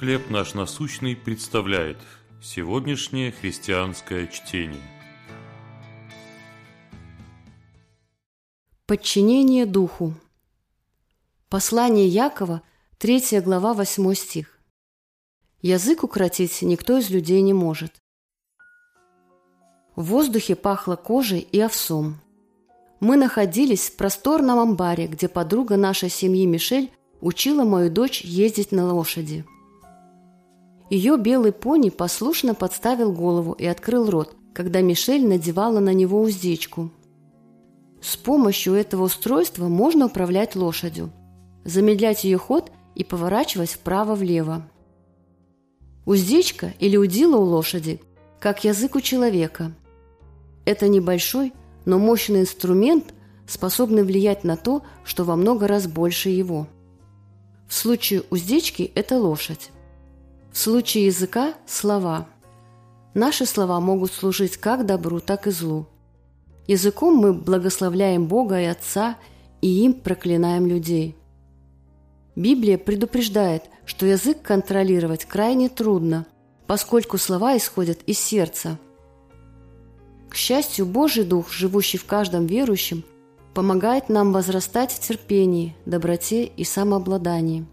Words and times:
«Хлеб 0.00 0.30
наш 0.30 0.54
насущный» 0.54 1.14
представляет 1.14 1.98
сегодняшнее 2.42 3.32
христианское 3.32 4.28
чтение. 4.28 4.80
Подчинение 8.86 9.66
Духу. 9.66 10.14
Послание 11.50 12.08
Якова, 12.08 12.62
3 12.96 13.40
глава, 13.42 13.74
8 13.74 14.14
стих. 14.14 14.58
Язык 15.60 16.02
укротить 16.02 16.62
никто 16.62 16.96
из 16.96 17.10
людей 17.10 17.42
не 17.42 17.52
может. 17.52 17.92
В 19.96 20.04
воздухе 20.04 20.56
пахло 20.56 20.96
кожей 20.96 21.40
и 21.40 21.60
овсом. 21.60 22.22
Мы 23.00 23.18
находились 23.18 23.90
в 23.90 23.96
просторном 23.96 24.60
амбаре, 24.60 25.08
где 25.08 25.28
подруга 25.28 25.76
нашей 25.76 26.08
семьи 26.08 26.46
Мишель 26.46 26.90
учила 27.20 27.64
мою 27.64 27.90
дочь 27.90 28.22
ездить 28.22 28.72
на 28.72 28.94
лошади. 28.94 29.44
Ее 30.90 31.16
белый 31.16 31.52
пони 31.52 31.88
послушно 31.88 32.54
подставил 32.56 33.12
голову 33.12 33.52
и 33.52 33.64
открыл 33.64 34.10
рот, 34.10 34.34
когда 34.52 34.80
Мишель 34.80 35.24
надевала 35.24 35.78
на 35.78 35.94
него 35.94 36.20
уздечку. 36.20 36.90
С 38.02 38.16
помощью 38.16 38.74
этого 38.74 39.04
устройства 39.04 39.68
можно 39.68 40.06
управлять 40.06 40.56
лошадью, 40.56 41.12
замедлять 41.64 42.24
ее 42.24 42.38
ход 42.38 42.72
и 42.96 43.04
поворачивать 43.04 43.70
вправо-влево. 43.70 44.68
Уздечка 46.06 46.74
или 46.80 46.96
удила 46.96 47.36
у 47.36 47.44
лошади, 47.44 48.00
как 48.40 48.64
язык 48.64 48.96
у 48.96 49.00
человека. 49.00 49.72
Это 50.64 50.88
небольшой, 50.88 51.52
но 51.84 52.00
мощный 52.00 52.40
инструмент, 52.40 53.14
способный 53.46 54.02
влиять 54.02 54.42
на 54.42 54.56
то, 54.56 54.82
что 55.04 55.22
во 55.22 55.36
много 55.36 55.68
раз 55.68 55.86
больше 55.86 56.30
его. 56.30 56.66
В 57.68 57.74
случае 57.74 58.24
уздечки– 58.30 58.90
это 58.96 59.20
лошадь. 59.20 59.70
В 60.52 60.58
случае 60.58 61.06
языка– 61.06 61.54
слова. 61.66 62.26
Наши 63.14 63.46
слова 63.46 63.80
могут 63.80 64.12
служить 64.12 64.56
как 64.56 64.84
добру, 64.84 65.20
так 65.20 65.46
и 65.46 65.50
злу. 65.50 65.86
Языком 66.66 67.16
мы 67.16 67.32
благословляем 67.32 68.26
Бога 68.26 68.60
и 68.60 68.64
Отца, 68.64 69.16
и 69.60 69.84
им 69.84 69.94
проклинаем 69.94 70.66
людей. 70.66 71.16
Библия 72.36 72.78
предупреждает, 72.78 73.64
что 73.84 74.06
язык 74.06 74.42
контролировать 74.42 75.24
крайне 75.24 75.68
трудно, 75.68 76.26
поскольку 76.66 77.18
слова 77.18 77.56
исходят 77.56 78.00
из 78.06 78.18
сердца. 78.18 78.78
К 80.28 80.36
счастью, 80.36 80.86
Божий 80.86 81.24
Дух, 81.24 81.50
живущий 81.50 81.98
в 81.98 82.06
каждом 82.06 82.46
верующем, 82.46 83.04
помогает 83.54 84.08
нам 84.08 84.32
возрастать 84.32 84.92
в 84.92 85.00
терпении, 85.00 85.76
доброте 85.86 86.44
и 86.44 86.64
самообладании. 86.64 87.66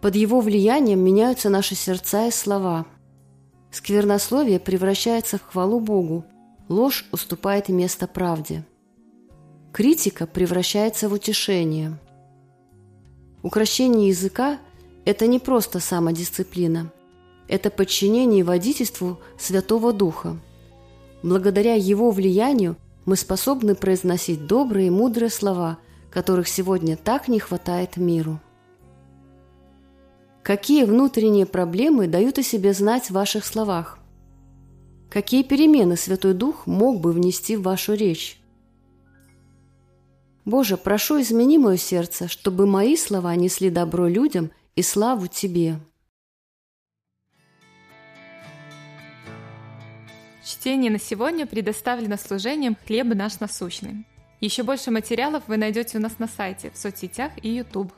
Под 0.00 0.14
его 0.14 0.40
влиянием 0.40 1.00
меняются 1.00 1.48
наши 1.48 1.74
сердца 1.74 2.26
и 2.26 2.30
слова. 2.30 2.86
Сквернословие 3.70 4.60
превращается 4.60 5.38
в 5.38 5.42
хвалу 5.42 5.80
Богу, 5.80 6.24
ложь 6.68 7.06
уступает 7.12 7.68
место 7.68 8.06
правде. 8.06 8.64
Критика 9.72 10.26
превращается 10.26 11.08
в 11.08 11.12
утешение. 11.12 11.98
Укращение 13.42 14.08
языка– 14.08 14.58
это 15.04 15.26
не 15.26 15.38
просто 15.38 15.80
самодисциплина. 15.80 16.90
Это 17.48 17.70
подчинение 17.70 18.42
водительству 18.42 19.18
Святого 19.38 19.92
Духа. 19.92 20.36
Благодаря 21.22 21.74
его 21.74 22.10
влиянию 22.10 22.76
мы 23.04 23.16
способны 23.16 23.74
произносить 23.74 24.46
добрые 24.46 24.88
и 24.88 24.90
мудрые 24.90 25.30
слова, 25.30 25.78
которых 26.10 26.48
сегодня 26.48 26.96
так 26.96 27.28
не 27.28 27.38
хватает 27.38 27.96
миру. 27.96 28.40
Какие 30.46 30.84
внутренние 30.84 31.44
проблемы 31.44 32.06
дают 32.06 32.38
о 32.38 32.42
себе 32.44 32.72
знать 32.72 33.06
в 33.06 33.14
ваших 33.14 33.44
словах? 33.44 33.98
Какие 35.10 35.42
перемены 35.42 35.96
Святой 35.96 36.34
Дух 36.34 36.68
мог 36.68 37.00
бы 37.00 37.10
внести 37.10 37.56
в 37.56 37.62
вашу 37.62 37.94
речь? 37.94 38.38
Боже, 40.44 40.76
прошу, 40.76 41.20
измени 41.20 41.58
мое 41.58 41.76
сердце, 41.76 42.28
чтобы 42.28 42.68
мои 42.68 42.96
слова 42.96 43.34
несли 43.34 43.70
добро 43.70 44.06
людям 44.06 44.52
и 44.76 44.82
славу 44.82 45.26
Тебе. 45.26 45.80
Чтение 50.44 50.92
на 50.92 51.00
сегодня 51.00 51.44
предоставлено 51.48 52.16
служением 52.16 52.76
«Хлеб 52.86 53.08
наш 53.16 53.40
насущный». 53.40 54.06
Еще 54.40 54.62
больше 54.62 54.92
материалов 54.92 55.42
вы 55.48 55.56
найдете 55.56 55.98
у 55.98 56.00
нас 56.00 56.20
на 56.20 56.28
сайте, 56.28 56.70
в 56.70 56.78
соцсетях 56.78 57.32
и 57.42 57.48
YouTube. 57.48 57.92